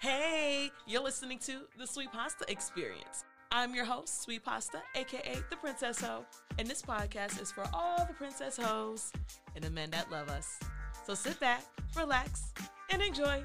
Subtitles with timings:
[0.00, 3.24] Hey, you're listening to the Sweet Pasta Experience.
[3.50, 6.24] I'm your host, Sweet Pasta, aka the Princess Ho,
[6.56, 9.10] and this podcast is for all the princess hoes
[9.56, 10.60] and the men that love us.
[11.04, 11.64] So sit back,
[11.96, 12.52] relax,
[12.90, 13.42] and enjoy.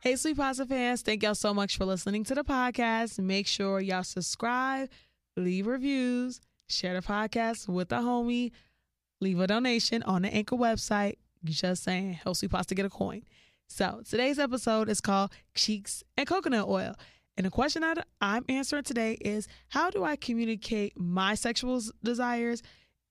[0.00, 3.18] Hey, Sweet Pasta fans, thank y'all so much for listening to the podcast.
[3.18, 4.90] Make sure y'all subscribe,
[5.38, 8.52] leave reviews, share the podcast with a homie,
[9.22, 11.14] leave a donation on the Anchor website
[11.52, 13.22] just saying, help Sweet Pasta get a coin.
[13.68, 16.94] So today's episode is called Cheeks and Coconut Oil.
[17.36, 22.62] And the question that I'm answering today is how do I communicate my sexual desires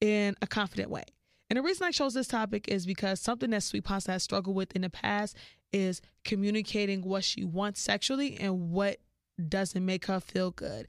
[0.01, 1.03] in a confident way?
[1.49, 4.55] And the reason I chose this topic is because something that Sweet Pasta has struggled
[4.55, 5.35] with in the past
[5.71, 8.97] is communicating what she wants sexually and what
[9.47, 10.87] doesn't make her feel good.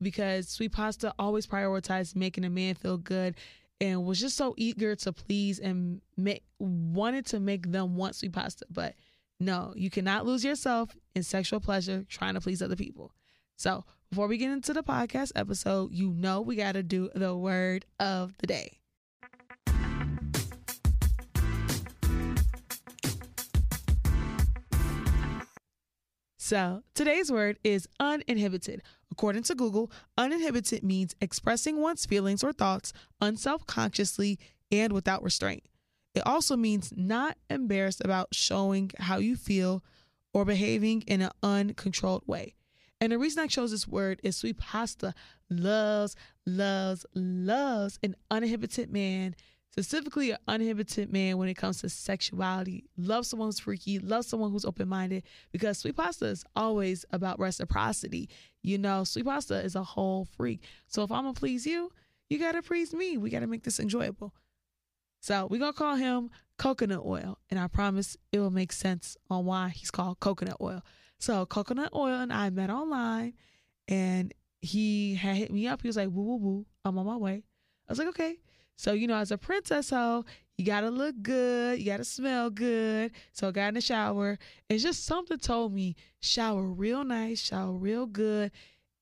[0.00, 3.34] Because Sweet Pasta always prioritized making a man feel good
[3.80, 8.32] and was just so eager to please and make, wanted to make them want sweet
[8.32, 8.66] pasta.
[8.70, 8.94] But
[9.40, 13.12] no, you cannot lose yourself in sexual pleasure trying to please other people.
[13.56, 17.36] So before we get into the podcast episode, you know we got to do the
[17.36, 18.77] word of the day.
[26.48, 28.82] So today's word is uninhibited.
[29.12, 34.38] According to Google, uninhibited means expressing one's feelings or thoughts unself consciously
[34.72, 35.64] and without restraint.
[36.14, 39.84] It also means not embarrassed about showing how you feel
[40.32, 42.54] or behaving in an uncontrolled way.
[42.98, 45.12] And the reason I chose this word is Sweet Pasta
[45.50, 49.36] loves, loves, loves an uninhibited man
[49.78, 52.82] specifically an uninhibited man when it comes to sexuality.
[52.96, 57.38] Love someone who's freaky, love someone who's open minded because Sweet Pasta is always about
[57.38, 58.28] reciprocity.
[58.60, 60.64] You know, Sweet Pasta is a whole freak.
[60.88, 61.92] So if I'm gonna please you,
[62.28, 63.18] you gotta please me.
[63.18, 64.34] We gotta make this enjoyable.
[65.20, 69.44] So we're gonna call him coconut oil, and I promise it will make sense on
[69.44, 70.82] why he's called coconut oil.
[71.20, 73.34] So coconut oil and I met online,
[73.86, 75.82] and he had hit me up.
[75.82, 77.44] He was like, "Woo woo woo, I'm on my way."
[77.88, 78.40] I was like, "Okay."
[78.78, 80.24] So, you know, as a princess hoe,
[80.56, 83.10] you gotta look good, you gotta smell good.
[83.32, 84.38] So I got in the shower.
[84.68, 88.52] It's just something told me shower real nice, shower real good,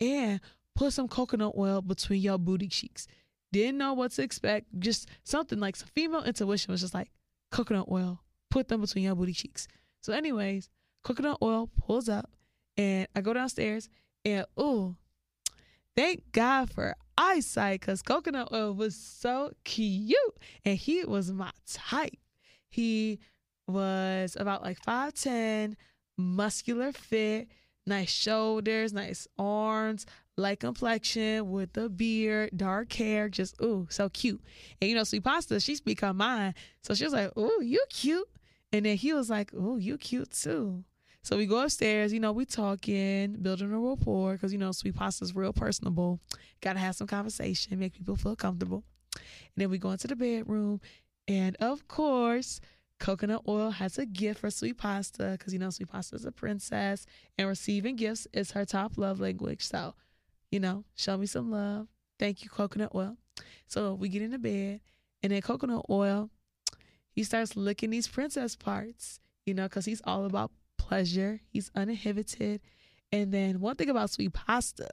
[0.01, 0.41] and
[0.75, 3.07] put some coconut oil between your booty cheeks.
[3.53, 4.67] Didn't know what to expect.
[4.79, 7.11] Just something like some female intuition was just like
[7.53, 9.69] coconut oil, put them between your booty cheeks.
[10.01, 10.71] So, anyways,
[11.05, 12.31] coconut oil pulls up,
[12.79, 13.91] and I go downstairs,
[14.25, 14.97] and oh,
[15.95, 20.15] thank God for eyesight because coconut oil was so cute
[20.65, 22.17] and he was my type.
[22.69, 23.21] He
[23.67, 25.77] was about like 5'10,
[26.17, 27.49] muscular fit,
[27.87, 30.07] nice shoulders, nice arms,
[30.37, 34.43] light complexion with a beard, dark hair, just ooh, so cute.
[34.81, 36.55] And you know, Sweet Pasta, she's become mine.
[36.83, 38.29] So she was like, ooh, you cute.
[38.73, 40.85] And then he was like, ooh, you cute too.
[41.27, 44.95] So we go upstairs, you know, we talking, building a rapport, because you know, Sweet
[44.95, 46.21] Pasta's real personable.
[46.61, 48.85] Gotta have some conversation, make people feel comfortable.
[49.13, 49.25] And
[49.57, 50.81] then we go into the bedroom,
[51.27, 52.61] and of course,
[53.01, 56.31] coconut oil has a gift for Sweet Pasta, because you know, Sweet Pasta is a
[56.31, 59.67] princess, and receiving gifts is her top love language.
[59.67, 59.95] So,
[60.53, 61.89] you know, show me some love.
[62.21, 63.17] Thank you, coconut oil.
[63.67, 64.81] So we get into bed,
[65.25, 66.31] and then coconut oil,
[67.11, 70.53] he starts licking these princess parts, you know, because he's all about
[70.87, 71.41] pleasure.
[71.49, 72.61] He's uninhibited.
[73.13, 74.89] And then one thing about Sweet Pasta.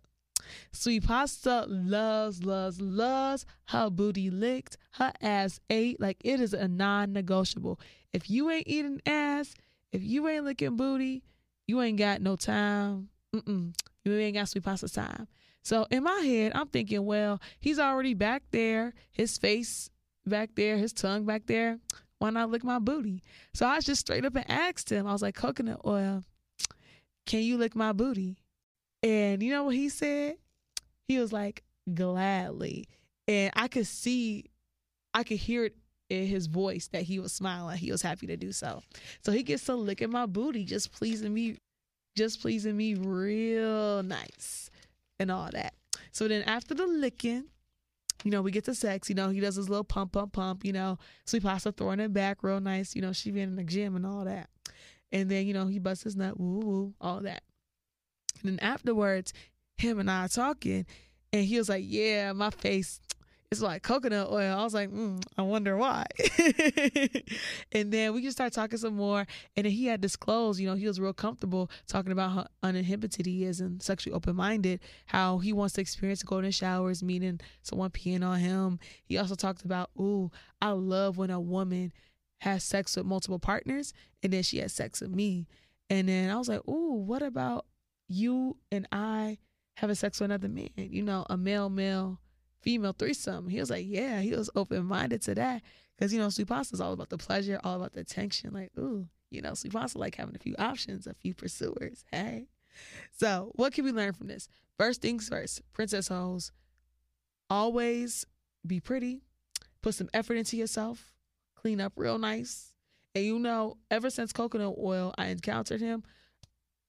[0.71, 5.99] Sweet Pasta loves, loves, loves her booty licked, her ass ate.
[5.99, 7.79] Like it is a non negotiable.
[8.11, 9.53] If you ain't eating ass,
[9.91, 11.23] if you ain't licking booty,
[11.67, 13.09] you ain't got no time.
[13.33, 13.73] Mm-mm.
[14.03, 15.27] You ain't got Sweet Pasta time.
[15.61, 19.89] So in my head, I'm thinking, well, he's already back there, his face
[20.25, 21.79] back there, his tongue back there
[22.23, 23.21] why not lick my booty?
[23.53, 26.23] So I just straight up and asked him, I was like, coconut oil,
[27.25, 28.37] can you lick my booty?
[29.03, 30.37] And you know what he said?
[31.05, 31.63] He was like,
[31.93, 32.87] gladly.
[33.27, 34.45] And I could see,
[35.13, 35.75] I could hear it
[36.09, 37.77] in his voice that he was smiling.
[37.77, 38.81] He was happy to do so.
[39.19, 41.57] So he gets to licking my booty, just pleasing me,
[42.15, 44.69] just pleasing me real nice
[45.19, 45.73] and all that.
[46.13, 47.49] So then after the licking,
[48.23, 50.65] you know, we get to sex, you know, he does his little pump, pump, pump,
[50.65, 53.63] you know, Sweet Pasta throwing it back real nice, you know, she been in the
[53.63, 54.49] gym and all that.
[55.11, 57.43] And then, you know, he busts his nut, woo, woo, all that.
[58.41, 59.33] And then afterwards,
[59.77, 60.85] him and I are talking,
[61.31, 62.99] and he was like, Yeah, my face,
[63.53, 64.57] it's like coconut oil.
[64.57, 66.05] I was like, mm, I wonder why.
[67.71, 69.27] and then we just started talking some more.
[69.55, 73.27] And then he had disclosed, you know, he was real comfortable talking about how uninhibited
[73.27, 77.91] he is and sexually open minded, how he wants to experience golden showers, meaning someone
[77.91, 78.79] peeing on him.
[79.03, 81.93] He also talked about, ooh, I love when a woman
[82.41, 85.47] has sex with multiple partners and then she has sex with me.
[85.91, 87.67] And then I was like, ooh, what about
[88.07, 89.37] you and I
[89.77, 90.69] having sex with another man?
[90.75, 92.19] You know, a male, male,
[92.63, 93.47] female threesome.
[93.49, 95.61] He was like, yeah, he was open minded to that.
[95.99, 98.51] Cause you know, sweet pasta is all about the pleasure, all about the attention.
[98.53, 102.03] Like, ooh, you know, sweet pasta like having a few options, a few pursuers.
[102.11, 102.47] Hey.
[103.15, 104.47] So what can we learn from this?
[104.77, 106.51] First things first, princess hoes,
[107.49, 108.25] always
[108.65, 109.21] be pretty,
[109.81, 111.13] put some effort into yourself,
[111.55, 112.73] clean up real nice.
[113.13, 116.03] And you know, ever since coconut oil, I encountered him.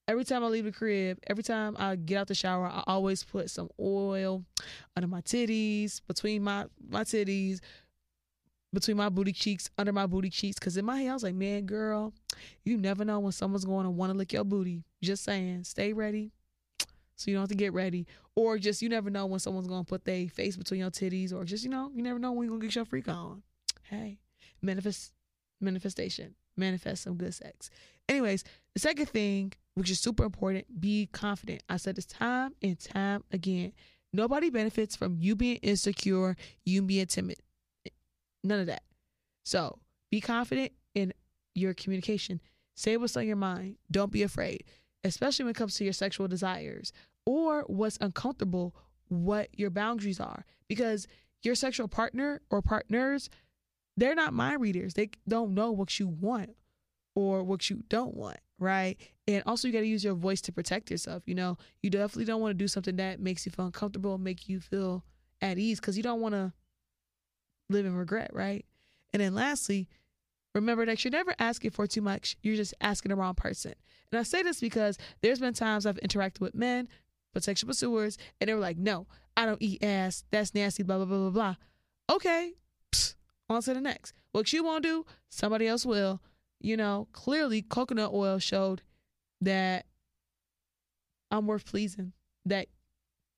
[0.06, 3.24] Every time I leave the crib, every time I get out the shower, I always
[3.24, 4.44] put some oil
[4.96, 7.60] under my titties, between my my titties,
[8.72, 10.58] between my booty cheeks, under my booty cheeks.
[10.58, 12.12] Cause in my head, I was like, man, girl,
[12.64, 14.82] you never know when someone's going to want to lick your booty.
[15.02, 16.32] Just saying, stay ready
[17.16, 18.06] so you don't have to get ready.
[18.34, 21.44] Or just you never know when someone's gonna put their face between your titties, or
[21.44, 23.42] just you know, you never know when you're gonna get your freak on.
[23.84, 24.18] Hey,
[24.60, 25.12] manifest
[25.60, 26.34] manifestation.
[26.56, 27.70] Manifest some good sex.
[28.08, 31.62] Anyways, the second thing, which is super important, be confident.
[31.68, 33.72] I said this time and time again.
[34.12, 37.38] Nobody benefits from you being insecure, you being timid.
[38.44, 38.82] None of that.
[39.44, 39.78] So
[40.10, 41.12] be confident in
[41.54, 42.40] your communication.
[42.76, 43.76] Say what's on your mind.
[43.90, 44.64] Don't be afraid
[45.04, 46.92] especially when it comes to your sexual desires
[47.26, 48.74] or what's uncomfortable,
[49.08, 50.44] what your boundaries are.
[50.66, 51.06] Because
[51.42, 53.28] your sexual partner or partners,
[53.96, 54.94] they're not mind readers.
[54.94, 56.50] They don't know what you want
[57.14, 58.96] or what you don't want, right?
[59.26, 61.22] And also, you got to use your voice to protect yourself.
[61.26, 64.48] You know, you definitely don't want to do something that makes you feel uncomfortable, make
[64.48, 65.04] you feel
[65.40, 66.52] at ease, because you don't want to
[67.70, 68.64] live in regret, right?
[69.12, 69.88] And then lastly,
[70.54, 72.36] Remember that you're never asking for too much.
[72.42, 73.74] You're just asking the wrong person.
[74.12, 76.88] And I say this because there's been times I've interacted with men,
[77.32, 80.24] potential pursuers, and they were like, no, I don't eat ass.
[80.30, 81.54] That's nasty, blah, blah, blah, blah, blah.
[82.14, 82.52] Okay,
[82.92, 83.16] Psst,
[83.50, 84.14] on to the next.
[84.30, 86.20] What you won't do, somebody else will.
[86.60, 88.82] You know, clearly coconut oil showed
[89.40, 89.86] that
[91.30, 92.12] I'm worth pleasing,
[92.46, 92.68] that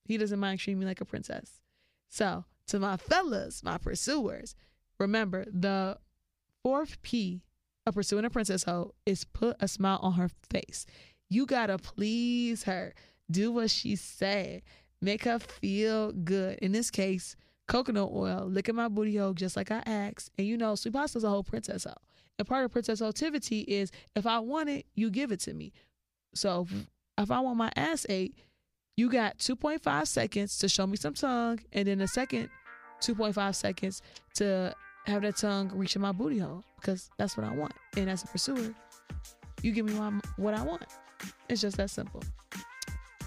[0.04, 1.60] he doesn't mind treating me like a princess.
[2.08, 4.54] So, to my fellas, my pursuers,
[4.98, 5.98] remember the
[6.62, 7.42] fourth P
[7.86, 10.86] of pursuing a princess hoe is put a smile on her face.
[11.28, 12.94] You gotta please her.
[13.30, 14.62] Do what she said.
[15.00, 16.58] Make her feel good.
[16.60, 17.36] In this case,
[17.68, 20.30] coconut oil, lick at my booty hole just like I asked.
[20.38, 21.94] And you know, sweet pasta's a whole princess hoe.
[22.38, 25.72] And part of princess activity is if I want it, you give it to me.
[26.34, 26.66] So
[27.18, 27.34] if mm.
[27.34, 28.34] I want my ass ate,
[28.96, 32.48] you got 2.5 seconds to show me some tongue, and then a second
[33.00, 34.02] 2.5 seconds
[34.34, 34.74] to
[35.06, 37.72] have that tongue reaching my booty hole because that's what I want.
[37.96, 38.74] And as a pursuer,
[39.62, 40.84] you give me my, what I want.
[41.48, 42.22] It's just that simple.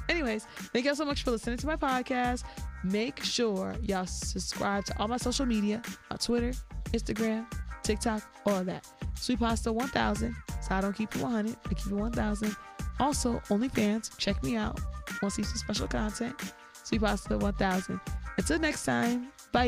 [0.09, 2.43] Anyways, thank y'all so much for listening to my podcast.
[2.83, 6.53] Make sure y'all subscribe to all my social media my Twitter,
[6.91, 7.45] Instagram,
[7.83, 8.87] TikTok, all of that.
[9.19, 10.35] Sweet Pasta 1000.
[10.61, 12.55] So I don't keep you 100, I keep you 1000.
[12.99, 14.79] Also, OnlyFans, check me out.
[15.21, 16.35] Want to see some special content?
[16.83, 17.99] Sweet Pasta 1000.
[18.37, 19.67] Until next time, bye.